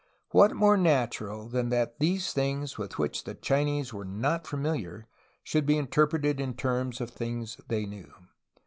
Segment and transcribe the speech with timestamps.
[0.31, 5.05] What more natural than that these things with which the Chinese were not familiar
[5.43, 8.11] should be interpreted in terms of things they knew?